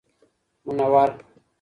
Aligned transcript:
منور 0.71 1.11